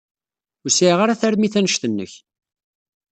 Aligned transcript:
Ur 0.63 0.71
sɛiɣ 0.71 0.99
ara 1.01 1.19
tarmit 1.21 1.55
anect-nnek. 1.59 2.13